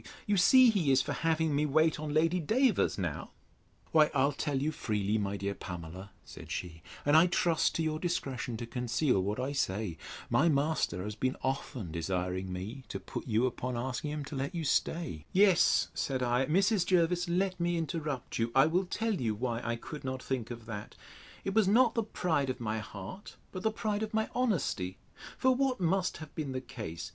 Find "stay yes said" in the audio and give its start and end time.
14.63-16.23